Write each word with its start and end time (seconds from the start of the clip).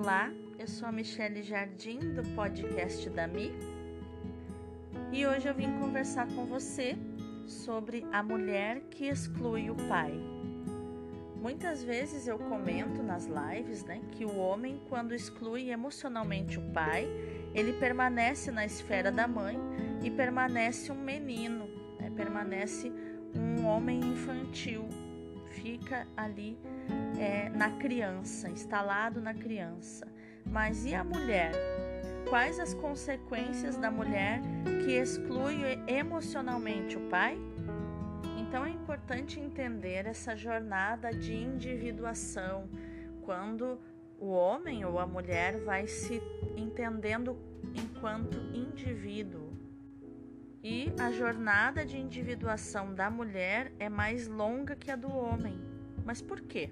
Olá, 0.00 0.32
eu 0.56 0.68
sou 0.68 0.86
a 0.86 0.92
Michele 0.92 1.42
Jardim 1.42 1.98
do 1.98 2.22
podcast 2.36 3.10
da 3.10 3.26
Mi 3.26 3.52
e 5.12 5.26
hoje 5.26 5.48
eu 5.48 5.54
vim 5.54 5.76
conversar 5.80 6.28
com 6.28 6.46
você 6.46 6.96
sobre 7.48 8.06
a 8.12 8.22
mulher 8.22 8.80
que 8.90 9.06
exclui 9.06 9.70
o 9.70 9.74
pai. 9.88 10.12
Muitas 11.42 11.82
vezes 11.82 12.28
eu 12.28 12.38
comento 12.38 13.02
nas 13.02 13.26
lives 13.26 13.82
né, 13.82 14.00
que 14.12 14.24
o 14.24 14.36
homem, 14.36 14.80
quando 14.88 15.16
exclui 15.16 15.68
emocionalmente 15.68 16.60
o 16.60 16.72
pai, 16.72 17.08
ele 17.52 17.72
permanece 17.72 18.52
na 18.52 18.64
esfera 18.64 19.10
da 19.10 19.26
mãe 19.26 19.58
e 20.04 20.12
permanece 20.12 20.92
um 20.92 21.02
menino, 21.02 21.68
né, 21.98 22.08
permanece 22.14 22.92
um 23.34 23.66
homem 23.66 23.98
infantil, 23.98 24.88
fica 25.48 26.06
ali 26.16 26.56
é, 27.18 27.48
na 27.50 27.70
criança, 27.72 28.48
instalado 28.48 29.20
na 29.20 29.34
criança. 29.34 30.06
Mas 30.44 30.84
e 30.84 30.94
a 30.94 31.04
mulher? 31.04 31.52
Quais 32.28 32.58
as 32.60 32.74
consequências 32.74 33.76
da 33.76 33.90
mulher 33.90 34.40
que 34.84 34.92
exclui 34.92 35.62
emocionalmente 35.86 36.96
o 36.96 37.08
pai? 37.08 37.38
Então 38.38 38.64
é 38.64 38.70
importante 38.70 39.40
entender 39.40 40.06
essa 40.06 40.34
jornada 40.36 41.10
de 41.10 41.34
individuação, 41.34 42.68
quando 43.22 43.78
o 44.18 44.28
homem 44.30 44.84
ou 44.84 44.98
a 44.98 45.06
mulher 45.06 45.60
vai 45.60 45.86
se 45.86 46.22
entendendo 46.56 47.38
enquanto 47.74 48.38
indivíduo. 48.54 49.52
E 50.62 50.92
a 50.98 51.10
jornada 51.12 51.84
de 51.84 51.98
individuação 51.98 52.94
da 52.94 53.10
mulher 53.10 53.72
é 53.78 53.88
mais 53.88 54.26
longa 54.26 54.74
que 54.74 54.90
a 54.90 54.96
do 54.96 55.14
homem. 55.14 55.60
Mas 56.04 56.20
por 56.20 56.40
quê? 56.40 56.70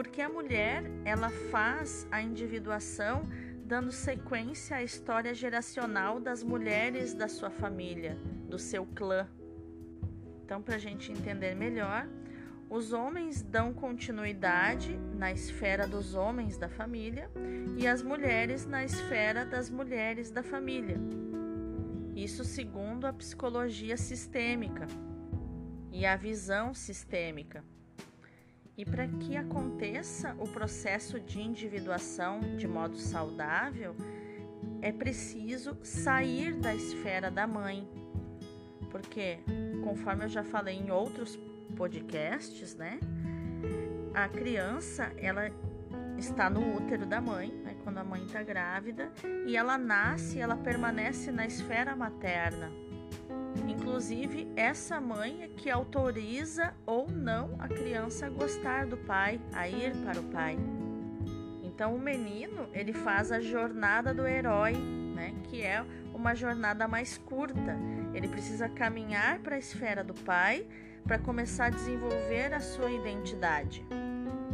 Porque 0.00 0.22
a 0.22 0.30
mulher, 0.30 0.84
ela 1.04 1.28
faz 1.50 2.08
a 2.10 2.22
individuação 2.22 3.28
dando 3.66 3.92
sequência 3.92 4.78
à 4.78 4.82
história 4.82 5.34
geracional 5.34 6.18
das 6.18 6.42
mulheres 6.42 7.12
da 7.12 7.28
sua 7.28 7.50
família, 7.50 8.16
do 8.48 8.58
seu 8.58 8.86
clã. 8.86 9.28
Então, 10.42 10.62
para 10.62 10.76
a 10.76 10.78
gente 10.78 11.12
entender 11.12 11.54
melhor, 11.54 12.08
os 12.70 12.94
homens 12.94 13.42
dão 13.42 13.74
continuidade 13.74 14.98
na 15.18 15.32
esfera 15.32 15.86
dos 15.86 16.14
homens 16.14 16.56
da 16.56 16.70
família 16.70 17.30
e 17.76 17.86
as 17.86 18.02
mulheres 18.02 18.64
na 18.64 18.82
esfera 18.82 19.44
das 19.44 19.68
mulheres 19.68 20.30
da 20.30 20.42
família. 20.42 20.96
Isso 22.16 22.42
segundo 22.42 23.04
a 23.04 23.12
psicologia 23.12 23.98
sistêmica 23.98 24.86
e 25.92 26.06
a 26.06 26.16
visão 26.16 26.72
sistêmica. 26.72 27.62
E 28.80 28.84
para 28.86 29.06
que 29.06 29.36
aconteça 29.36 30.34
o 30.38 30.48
processo 30.48 31.20
de 31.20 31.38
individuação 31.38 32.40
de 32.56 32.66
modo 32.66 32.96
saudável, 32.96 33.94
é 34.80 34.90
preciso 34.90 35.76
sair 35.82 36.54
da 36.54 36.74
esfera 36.74 37.30
da 37.30 37.46
mãe. 37.46 37.86
Porque, 38.90 39.40
conforme 39.84 40.24
eu 40.24 40.28
já 40.30 40.42
falei 40.42 40.78
em 40.78 40.90
outros 40.90 41.38
podcasts, 41.76 42.74
né? 42.74 42.98
A 44.14 44.26
criança, 44.30 45.12
ela 45.18 45.50
está 46.16 46.48
no 46.48 46.74
útero 46.74 47.04
da 47.04 47.20
mãe, 47.20 47.52
né, 47.52 47.76
quando 47.84 47.98
a 47.98 48.04
mãe 48.04 48.24
está 48.24 48.42
grávida, 48.42 49.12
e 49.46 49.58
ela 49.58 49.76
nasce, 49.76 50.40
ela 50.40 50.56
permanece 50.56 51.30
na 51.30 51.44
esfera 51.44 51.94
materna. 51.94 52.72
Inclusive, 53.70 54.50
essa 54.56 55.00
mãe 55.00 55.44
é 55.44 55.48
que 55.48 55.70
autoriza 55.70 56.74
ou 56.84 57.08
não 57.08 57.54
a 57.60 57.68
criança 57.68 58.26
a 58.26 58.28
gostar 58.28 58.84
do 58.84 58.96
pai, 58.96 59.40
a 59.52 59.68
ir 59.68 59.94
para 60.04 60.18
o 60.18 60.24
pai. 60.24 60.58
Então, 61.62 61.94
o 61.94 61.98
menino 61.98 62.68
ele 62.72 62.92
faz 62.92 63.30
a 63.30 63.40
jornada 63.40 64.12
do 64.12 64.26
herói, 64.26 64.72
né? 65.14 65.32
Que 65.44 65.62
é 65.62 65.84
uma 66.12 66.34
jornada 66.34 66.88
mais 66.88 67.16
curta. 67.16 67.78
Ele 68.12 68.26
precisa 68.26 68.68
caminhar 68.68 69.38
para 69.38 69.54
a 69.54 69.58
esfera 69.58 70.02
do 70.02 70.14
pai 70.14 70.66
para 71.04 71.18
começar 71.18 71.66
a 71.66 71.70
desenvolver 71.70 72.52
a 72.52 72.60
sua 72.60 72.90
identidade. 72.90 73.86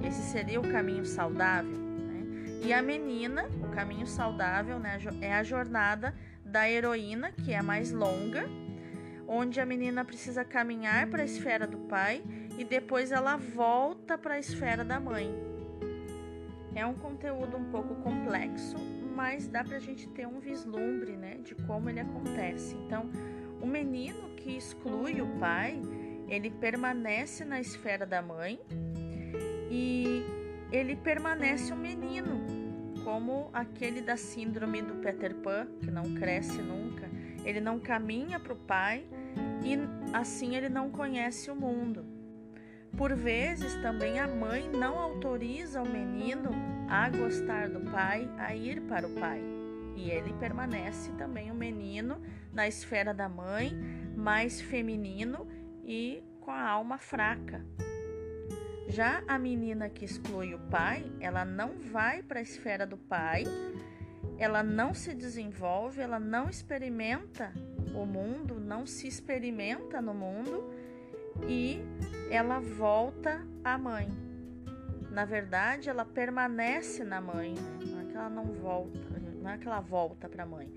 Esse 0.06 0.30
seria 0.30 0.60
o 0.60 0.70
caminho 0.70 1.06
saudável. 1.06 1.72
Né? 1.72 2.60
E 2.66 2.72
a 2.72 2.82
menina, 2.82 3.48
o 3.62 3.68
caminho 3.74 4.06
saudável, 4.06 4.78
né, 4.78 4.98
é 5.22 5.34
a 5.34 5.42
jornada 5.42 6.14
da 6.44 6.68
heroína, 6.70 7.32
que 7.32 7.52
é 7.52 7.62
mais 7.62 7.90
longa, 7.90 8.46
onde 9.28 9.60
a 9.60 9.66
menina 9.66 10.04
precisa 10.04 10.44
caminhar 10.44 11.08
para 11.08 11.22
a 11.22 11.24
esfera 11.24 11.66
do 11.66 11.78
pai 11.78 12.22
e 12.58 12.64
depois 12.64 13.12
ela 13.12 13.36
volta 13.36 14.16
para 14.16 14.34
a 14.34 14.38
esfera 14.38 14.84
da 14.84 15.00
mãe. 15.00 15.34
É 16.74 16.84
um 16.86 16.94
conteúdo 16.94 17.56
um 17.56 17.64
pouco 17.70 17.94
complexo, 17.96 18.76
mas 19.14 19.48
dá 19.48 19.64
para 19.64 19.76
a 19.76 19.80
gente 19.80 20.08
ter 20.08 20.26
um 20.26 20.38
vislumbre 20.38 21.16
né, 21.16 21.38
de 21.42 21.54
como 21.54 21.88
ele 21.88 22.00
acontece. 22.00 22.74
Então, 22.74 23.10
o 23.60 23.66
menino 23.66 24.28
que 24.36 24.56
exclui 24.56 25.20
o 25.22 25.26
pai, 25.38 25.80
ele 26.28 26.50
permanece 26.50 27.44
na 27.44 27.60
esfera 27.60 28.04
da 28.04 28.20
mãe 28.20 28.60
e 29.70 30.22
ele 30.70 30.96
permanece 30.96 31.72
um 31.72 31.76
menino, 31.76 32.44
como 33.04 33.48
aquele 33.52 34.02
da 34.02 34.16
síndrome 34.16 34.82
do 34.82 34.96
Peter 34.96 35.34
Pan, 35.36 35.66
que 35.80 35.90
não 35.90 36.14
cresce 36.14 36.60
nunca. 36.60 37.08
Ele 37.46 37.60
não 37.60 37.78
caminha 37.78 38.40
para 38.40 38.52
o 38.52 38.56
pai 38.56 39.06
e 39.64 39.78
assim 40.12 40.56
ele 40.56 40.68
não 40.68 40.90
conhece 40.90 41.50
o 41.50 41.54
mundo. 41.54 42.04
Por 42.96 43.14
vezes 43.14 43.74
também 43.82 44.18
a 44.18 44.26
mãe 44.26 44.68
não 44.68 44.98
autoriza 44.98 45.80
o 45.80 45.88
menino 45.88 46.50
a 46.88 47.08
gostar 47.08 47.68
do 47.68 47.80
pai, 47.90 48.28
a 48.36 48.54
ir 48.54 48.80
para 48.82 49.06
o 49.06 49.14
pai. 49.14 49.40
E 49.94 50.10
ele 50.10 50.32
permanece 50.34 51.12
também 51.12 51.50
o 51.50 51.54
menino 51.54 52.20
na 52.52 52.66
esfera 52.66 53.14
da 53.14 53.28
mãe, 53.28 53.72
mais 54.16 54.60
feminino 54.60 55.46
e 55.84 56.22
com 56.40 56.50
a 56.50 56.68
alma 56.68 56.98
fraca. 56.98 57.64
Já 58.88 59.22
a 59.26 59.38
menina 59.38 59.88
que 59.88 60.04
exclui 60.04 60.54
o 60.54 60.58
pai, 60.58 61.04
ela 61.20 61.44
não 61.44 61.78
vai 61.78 62.22
para 62.22 62.38
a 62.38 62.42
esfera 62.42 62.86
do 62.86 62.96
pai, 62.96 63.44
ela 64.38 64.62
não 64.62 64.92
se 64.92 65.14
desenvolve, 65.14 66.00
ela 66.00 66.20
não 66.20 66.48
experimenta 66.48 67.52
o 67.94 68.04
mundo, 68.04 68.60
não 68.60 68.86
se 68.86 69.08
experimenta 69.08 70.00
no 70.00 70.12
mundo 70.12 70.70
e 71.48 71.80
ela 72.30 72.60
volta 72.60 73.46
à 73.64 73.78
mãe. 73.78 74.08
Na 75.10 75.24
verdade, 75.24 75.88
ela 75.88 76.04
permanece 76.04 77.02
na 77.02 77.20
mãe, 77.20 77.54
não 77.86 78.00
é 78.00 78.04
que 78.04 78.16
ela 78.16 78.28
não 78.28 78.44
volta, 78.52 78.98
não 79.40 79.50
é 79.50 79.56
que 79.56 79.66
ela 79.66 79.80
volta 79.80 80.28
para 80.28 80.42
a 80.42 80.46
mãe. 80.46 80.70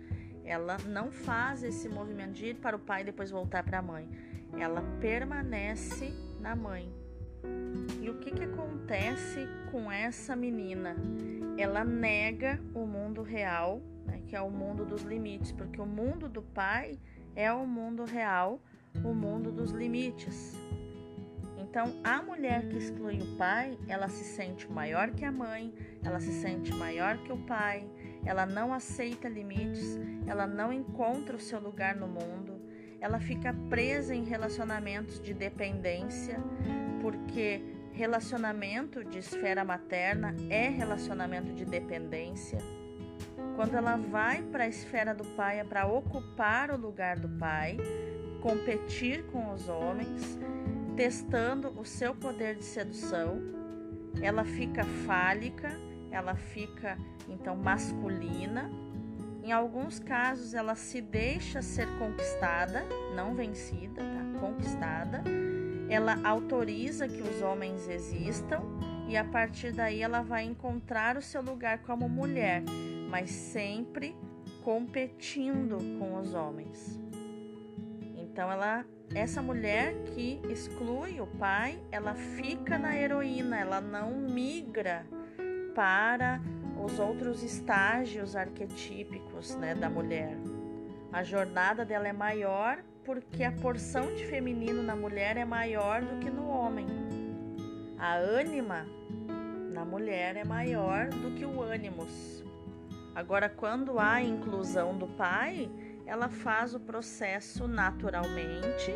Ela 0.46 0.78
não 0.88 1.12
faz 1.12 1.62
esse 1.64 1.90
movimento 1.90 2.32
de 2.32 2.48
ir 2.48 2.56
para 2.56 2.76
o 2.76 2.80
pai 2.80 3.02
e 3.02 3.06
depois 3.06 3.30
voltar 3.30 3.64
para 3.64 3.80
a 3.80 3.82
mãe. 3.82 4.10
Ela 4.58 4.82
permanece 5.00 6.14
na 6.40 6.56
mãe. 6.56 6.92
E 8.02 8.10
o 8.10 8.18
que, 8.20 8.32
que 8.32 8.44
acontece 8.44 9.48
com 9.72 9.92
essa 9.92 10.36
menina? 10.36 10.96
Ela 11.58 11.84
nega 11.84 12.60
o 12.74 12.86
mundo 12.86 13.22
real, 13.22 13.82
né, 14.06 14.22
que 14.26 14.36
é 14.36 14.42
o 14.42 14.50
mundo 14.50 14.86
dos 14.86 15.04
limites, 15.04 15.52
porque 15.52 15.82
o 15.82 15.86
mundo 15.86 16.30
do 16.30 16.42
pai 16.42 16.98
é 17.36 17.52
o 17.52 17.66
mundo 17.66 18.06
real, 18.06 18.62
o 19.04 19.14
mundo 19.14 19.52
dos 19.52 19.72
limites. 19.72 20.56
Então, 21.58 22.02
a 22.04 22.20
mulher 22.22 22.68
que 22.68 22.78
exclui 22.78 23.22
o 23.22 23.38
pai, 23.38 23.78
ela 23.88 24.10
se 24.10 24.24
sente 24.24 24.70
maior 24.72 25.12
que 25.12 25.24
a 25.24 25.32
mãe, 25.32 25.72
ela 26.04 26.20
se 26.20 26.32
sente 26.42 26.74
maior 26.74 27.18
que 27.20 27.32
o 27.32 27.38
pai, 27.38 27.88
ela 28.26 28.46
não 28.46 28.74
aceita 28.74 29.30
limites, 29.30 30.00
ela 30.26 30.48
não 30.48 30.74
encontra 30.74 31.36
o 31.36 31.40
seu 31.40 31.60
lugar 31.60 31.96
no 31.96 32.08
mundo, 32.08 32.60
ela 33.00 33.20
fica 33.20 33.54
presa 33.70 34.16
em 34.16 34.24
relacionamentos 34.24 35.22
de 35.22 35.34
dependência, 35.34 36.40
porque 37.02 37.62
relacionamento 37.94 39.04
de 39.04 39.20
esfera 39.20 39.64
materna 39.64 40.36
é 40.50 40.70
relacionamento 40.70 41.52
de 41.54 41.66
dependência. 41.66 42.60
Quando 43.56 43.76
ela 43.76 43.98
vai 43.98 44.42
para 44.42 44.64
a 44.64 44.68
esfera 44.68 45.14
do 45.14 45.26
pai 45.36 45.60
é 45.60 45.64
para 45.64 45.86
ocupar 45.86 46.72
o 46.72 46.78
lugar 46.78 47.20
do 47.20 47.28
pai, 47.28 47.78
competir 48.42 49.26
com 49.26 49.52
os 49.52 49.68
homens, 49.68 50.40
testando 50.96 51.78
o 51.78 51.84
seu 51.84 52.16
poder 52.16 52.56
de 52.56 52.64
sedução. 52.64 53.42
Ela 54.22 54.46
fica 54.46 54.86
fálica, 55.06 55.70
ela 56.10 56.36
fica 56.36 56.98
então 57.28 57.56
masculina. 57.56 58.72
Em 59.44 59.52
alguns 59.52 60.00
casos 60.00 60.54
ela 60.54 60.76
se 60.76 61.02
deixa 61.02 61.62
ser 61.62 61.88
conquistada, 61.98 62.86
não 63.14 63.36
vencida, 63.36 64.02
tá? 64.02 64.40
Conquistada 64.40 65.22
ela 65.90 66.18
autoriza 66.24 67.08
que 67.08 67.22
os 67.22 67.42
homens 67.42 67.90
existam 67.90 68.62
e 69.08 69.18
a 69.18 69.24
partir 69.24 69.72
daí 69.72 70.02
ela 70.02 70.22
vai 70.22 70.44
encontrar 70.44 71.18
o 71.18 71.22
seu 71.22 71.42
lugar 71.42 71.80
como 71.80 72.08
mulher, 72.08 72.64
mas 73.10 73.32
sempre 73.32 74.16
competindo 74.64 75.78
com 75.98 76.16
os 76.16 76.34
homens. 76.34 77.00
Então 78.16 78.52
ela 78.52 78.86
essa 79.16 79.42
mulher 79.42 79.96
que 80.14 80.40
exclui 80.48 81.20
o 81.20 81.26
pai, 81.26 81.82
ela 81.92 82.14
fica 82.14 82.78
na 82.78 82.96
heroína, 82.96 83.60
ela 83.60 83.82
não 83.82 84.12
migra 84.12 85.04
para 85.74 86.40
os 86.80 87.00
outros 87.00 87.42
estágios 87.42 88.36
arquetípicos 88.36 89.56
né, 89.56 89.74
da 89.74 89.90
mulher. 89.90 90.38
A 91.12 91.24
jornada 91.24 91.84
dela 91.84 92.08
é 92.08 92.14
maior 92.14 92.84
porque 93.10 93.44
a 93.44 93.52
porção 93.52 94.14
de 94.14 94.24
feminino 94.28 94.84
na 94.84 94.96
mulher 94.96 95.36
é 95.36 95.44
maior 95.44 96.00
do 96.00 96.20
que 96.20 96.30
no 96.30 96.48
homem. 96.48 96.86
A 97.98 98.14
ânima 98.14 98.86
na 99.74 99.84
mulher 99.84 100.36
é 100.36 100.44
maior 100.44 101.10
do 101.10 101.32
que 101.32 101.44
o 101.44 101.60
ânimos. 101.60 102.44
Agora, 103.16 103.50
quando 103.50 103.98
há 103.98 104.22
inclusão 104.22 104.96
do 104.96 105.08
pai, 105.08 105.72
ela 106.06 106.30
faz 106.30 106.76
o 106.76 106.80
processo 106.80 107.68
naturalmente, 107.68 108.92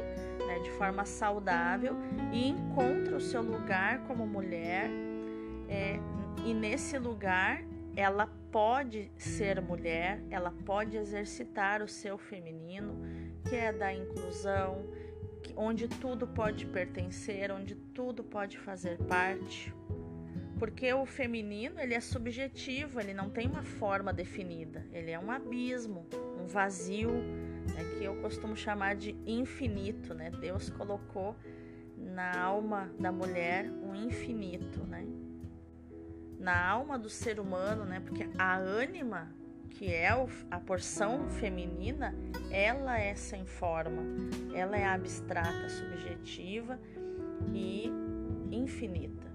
né, 0.46 0.60
de 0.64 0.70
forma 0.78 1.06
saudável 1.06 1.96
e 2.32 2.50
encontra 2.50 3.18
o 3.18 3.20
seu 3.20 3.42
lugar 3.42 4.04
como 4.06 4.28
mulher. 4.28 4.92
É, 5.68 6.00
e 6.46 6.54
nesse 6.54 7.00
lugar, 7.00 7.64
ela 7.96 8.28
pode 8.52 9.12
ser 9.18 9.60
mulher, 9.60 10.22
ela 10.30 10.54
pode 10.66 10.98
exercitar 10.98 11.82
o 11.82 11.88
seu 11.88 12.20
feminino, 12.20 12.96
que 13.48 13.56
é 13.56 13.72
da 13.72 13.94
inclusão, 13.94 14.86
onde 15.56 15.88
tudo 15.88 16.28
pode 16.28 16.66
pertencer, 16.66 17.52
onde 17.52 17.76
tudo 17.76 18.24
pode 18.24 18.58
fazer 18.58 18.98
parte 19.04 19.74
porque 20.64 20.94
o 20.94 21.06
feminino 21.06 21.78
ele 21.78 21.94
é 21.94 22.00
subjetivo, 22.00 22.98
ele 22.98 23.14
não 23.14 23.30
tem 23.30 23.48
uma 23.48 23.64
forma 23.64 24.14
definida, 24.14 24.88
ele 24.94 25.12
é 25.12 25.20
um 25.20 25.30
abismo, 25.30 26.08
um 26.42 26.48
vazio, 26.48 27.12
né, 27.12 27.84
que 27.98 28.06
eu 28.06 28.16
costumo 28.22 28.56
chamar 28.56 28.96
de 28.96 29.14
infinito, 29.26 30.14
né? 30.14 30.32
Deus 30.32 30.70
colocou 30.70 31.36
na 31.98 32.40
alma 32.40 32.90
da 32.98 33.12
mulher 33.12 33.70
um 33.70 33.94
infinito, 33.94 34.86
né? 34.86 35.06
Na 36.40 36.66
alma 36.66 36.98
do 36.98 37.10
ser 37.10 37.42
humano, 37.42 37.84
né? 37.84 38.00
Porque 38.00 38.30
a 38.38 38.56
ânima, 38.56 39.36
que 39.74 39.92
é 39.92 40.10
a 40.52 40.60
porção 40.60 41.28
feminina, 41.30 42.16
ela 42.52 43.00
é 43.00 43.16
sem 43.16 43.46
forma, 43.46 44.04
ela 44.54 44.78
é 44.78 44.86
abstrata, 44.86 45.68
subjetiva 45.70 46.80
e 47.54 47.92
infinita. 48.52 49.32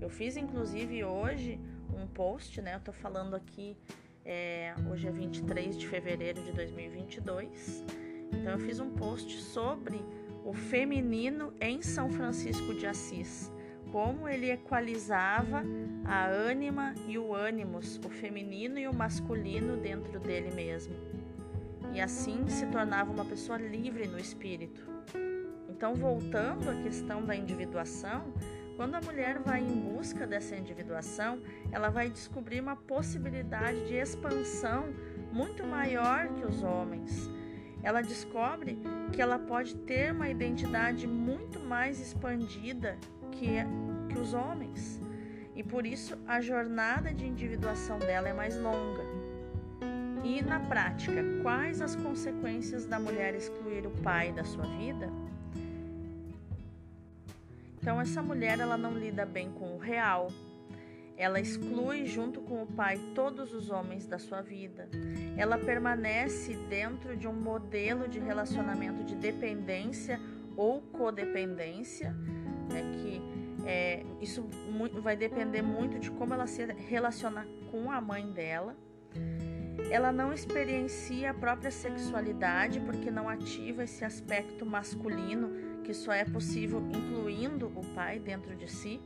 Eu 0.00 0.08
fiz 0.08 0.36
inclusive 0.36 1.04
hoje 1.04 1.60
um 1.94 2.06
post, 2.06 2.60
né? 2.60 2.74
Eu 2.74 2.80
tô 2.80 2.92
falando 2.92 3.34
aqui, 3.34 3.76
é, 4.24 4.74
hoje 4.90 5.06
é 5.06 5.10
23 5.10 5.78
de 5.78 5.86
fevereiro 5.86 6.42
de 6.42 6.52
2022. 6.52 7.84
Então 8.32 8.52
eu 8.52 8.58
fiz 8.58 8.80
um 8.80 8.90
post 8.90 9.40
sobre 9.42 10.00
o 10.44 10.52
feminino 10.52 11.52
em 11.60 11.82
São 11.82 12.10
Francisco 12.10 12.74
de 12.74 12.86
Assis, 12.86 13.52
como 13.92 14.26
ele 14.26 14.50
equalizava 14.50 15.62
a 16.04 16.26
ânima 16.26 16.94
e 17.06 17.18
o 17.18 17.34
ânimos, 17.34 18.00
o 18.04 18.08
feminino 18.08 18.78
e 18.78 18.88
o 18.88 18.94
masculino 18.94 19.76
dentro 19.76 20.18
dele 20.18 20.50
mesmo. 20.50 20.94
E 21.92 22.00
assim 22.00 22.48
se 22.48 22.66
tornava 22.66 23.12
uma 23.12 23.24
pessoa 23.24 23.58
livre 23.58 24.08
no 24.08 24.18
espírito. 24.18 24.82
Então, 25.68 25.94
voltando 25.94 26.70
à 26.70 26.82
questão 26.82 27.22
da 27.22 27.36
individuação, 27.36 28.32
quando 28.76 28.94
a 28.94 29.00
mulher 29.02 29.38
vai 29.40 29.60
em 29.60 29.80
busca 29.80 30.26
dessa 30.26 30.56
individuação, 30.56 31.40
ela 31.70 31.90
vai 31.90 32.08
descobrir 32.08 32.60
uma 32.60 32.76
possibilidade 32.76 33.86
de 33.86 33.94
expansão 33.94 34.94
muito 35.30 35.66
maior 35.66 36.28
que 36.28 36.46
os 36.46 36.62
homens. 36.62 37.30
Ela 37.82 38.00
descobre 38.00 38.78
que 39.12 39.20
ela 39.20 39.38
pode 39.38 39.74
ter 39.74 40.12
uma 40.12 40.30
identidade 40.30 41.06
muito 41.06 41.60
mais 41.60 42.00
expandida 42.00 42.96
que, 43.32 43.56
que 44.08 44.18
os 44.18 44.32
homens. 44.34 45.00
E 45.54 45.62
por 45.62 45.84
isso 45.84 46.16
a 46.26 46.40
jornada 46.40 47.12
de 47.12 47.26
individuação 47.26 47.98
dela 47.98 48.28
é 48.28 48.32
mais 48.32 48.56
longa. 48.56 49.02
E 50.24 50.40
na 50.40 50.60
prática, 50.60 51.20
quais 51.42 51.82
as 51.82 51.96
consequências 51.96 52.86
da 52.86 52.98
mulher 52.98 53.34
excluir 53.34 53.86
o 53.86 53.90
pai 54.02 54.32
da 54.32 54.44
sua 54.44 54.64
vida? 54.64 55.10
Então 57.78 58.00
essa 58.00 58.22
mulher 58.22 58.60
ela 58.60 58.76
não 58.76 58.96
lida 58.96 59.26
bem 59.26 59.50
com 59.50 59.74
o 59.74 59.78
real. 59.78 60.28
Ela 61.16 61.40
exclui 61.40 62.06
junto 62.06 62.40
com 62.40 62.62
o 62.62 62.66
pai 62.66 62.98
todos 63.14 63.52
os 63.52 63.70
homens 63.70 64.06
da 64.06 64.18
sua 64.18 64.40
vida. 64.40 64.88
Ela 65.36 65.58
permanece 65.58 66.56
dentro 66.68 67.16
de 67.16 67.26
um 67.26 67.32
modelo 67.32 68.08
de 68.08 68.20
relacionamento 68.20 69.02
de 69.04 69.16
dependência 69.16 70.20
ou 70.56 70.80
codependência, 70.80 72.14
né, 72.72 72.82
que 72.94 73.22
é, 73.66 74.02
isso 74.20 74.44
vai 75.00 75.16
depender 75.16 75.62
muito 75.62 75.98
de 75.98 76.10
como 76.10 76.34
ela 76.34 76.46
se 76.46 76.64
relaciona 76.64 77.46
com 77.70 77.90
a 77.90 78.00
mãe 78.00 78.30
dela. 78.30 78.76
Ela 79.90 80.12
não 80.12 80.32
experiencia 80.32 81.30
a 81.30 81.34
própria 81.34 81.70
sexualidade 81.70 82.80
porque 82.80 83.10
não 83.10 83.28
ativa 83.28 83.84
esse 83.84 84.04
aspecto 84.04 84.64
masculino 84.64 85.50
que 85.82 85.92
só 85.92 86.12
é 86.12 86.24
possível 86.24 86.80
incluindo 86.92 87.66
o 87.74 87.84
pai 87.94 88.18
dentro 88.18 88.54
de 88.54 88.70
si. 88.70 89.00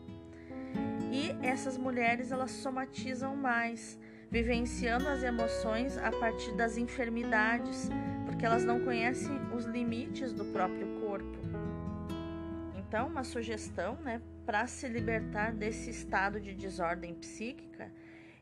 E 1.10 1.34
essas 1.44 1.78
mulheres 1.78 2.30
elas 2.30 2.50
somatizam 2.50 3.36
mais, 3.36 3.98
vivenciando 4.30 5.08
as 5.08 5.22
emoções 5.22 5.96
a 5.98 6.10
partir 6.10 6.52
das 6.52 6.76
enfermidades, 6.76 7.88
porque 8.26 8.44
elas 8.44 8.64
não 8.64 8.80
conhecem 8.80 9.38
os 9.54 9.64
limites 9.64 10.32
do 10.32 10.44
próprio 10.46 11.00
corpo. 11.00 11.45
Então, 12.96 13.08
uma 13.08 13.24
sugestão, 13.24 13.96
né, 13.96 14.22
para 14.46 14.66
se 14.66 14.88
libertar 14.88 15.52
desse 15.52 15.90
estado 15.90 16.40
de 16.40 16.54
desordem 16.54 17.14
psíquica, 17.14 17.92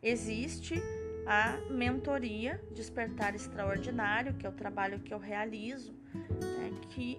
existe 0.00 0.80
a 1.26 1.58
mentoria 1.68 2.62
Despertar 2.72 3.34
Extraordinário, 3.34 4.34
que 4.34 4.46
é 4.46 4.48
o 4.48 4.52
trabalho 4.52 5.00
que 5.00 5.12
eu 5.12 5.18
realizo, 5.18 5.92
né, 6.14 6.70
que 6.90 7.18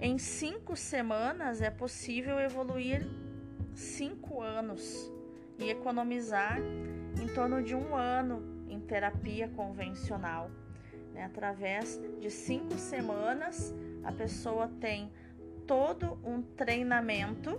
em 0.00 0.16
cinco 0.16 0.74
semanas 0.74 1.60
é 1.60 1.68
possível 1.68 2.40
evoluir 2.40 3.06
cinco 3.74 4.40
anos 4.40 5.12
e 5.58 5.68
economizar 5.68 6.58
em 7.22 7.28
torno 7.34 7.62
de 7.62 7.74
um 7.74 7.94
ano 7.94 8.64
em 8.70 8.80
terapia 8.80 9.46
convencional. 9.46 10.50
Né? 11.12 11.22
Através 11.24 12.00
de 12.18 12.30
cinco 12.30 12.78
semanas, 12.78 13.74
a 14.02 14.10
pessoa 14.10 14.68
tem 14.80 15.12
todo 15.66 16.18
um 16.24 16.42
treinamento 16.42 17.56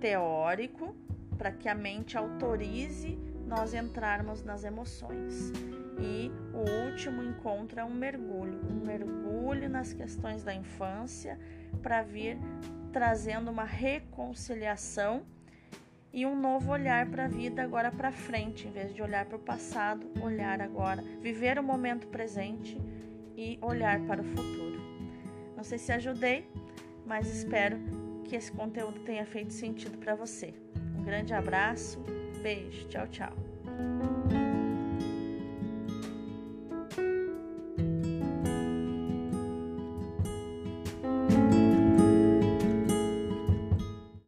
teórico 0.00 0.94
para 1.36 1.52
que 1.52 1.68
a 1.68 1.74
mente 1.74 2.16
autorize 2.16 3.18
nós 3.46 3.74
entrarmos 3.74 4.42
nas 4.42 4.64
emoções. 4.64 5.52
E 5.98 6.30
o 6.52 6.90
último 6.90 7.22
encontro 7.22 7.80
é 7.80 7.84
um 7.84 7.94
mergulho, 7.94 8.60
um 8.70 8.84
mergulho 8.84 9.68
nas 9.68 9.92
questões 9.92 10.42
da 10.42 10.54
infância 10.54 11.38
para 11.82 12.02
vir 12.02 12.38
trazendo 12.92 13.50
uma 13.50 13.64
reconciliação 13.64 15.22
e 16.12 16.24
um 16.24 16.38
novo 16.38 16.72
olhar 16.72 17.06
para 17.10 17.26
a 17.26 17.28
vida 17.28 17.62
agora 17.62 17.90
para 17.90 18.10
frente, 18.10 18.66
em 18.66 18.70
vez 18.70 18.94
de 18.94 19.02
olhar 19.02 19.26
para 19.26 19.36
o 19.36 19.40
passado, 19.40 20.10
olhar 20.22 20.60
agora, 20.62 21.02
viver 21.20 21.58
o 21.58 21.62
momento 21.62 22.06
presente 22.08 22.80
e 23.36 23.58
olhar 23.60 24.00
para 24.06 24.22
o 24.22 24.24
futuro. 24.24 24.80
Não 25.54 25.62
sei 25.62 25.76
se 25.76 25.92
ajudei, 25.92 26.48
mas 27.06 27.28
espero 27.28 27.78
que 28.24 28.34
esse 28.36 28.50
conteúdo 28.52 29.00
tenha 29.00 29.24
feito 29.24 29.52
sentido 29.52 29.96
para 29.98 30.14
você. 30.14 30.52
Um 30.98 31.04
grande 31.04 31.32
abraço, 31.32 31.98
beijo, 32.42 32.86
tchau, 32.88 33.06
tchau. 33.08 33.32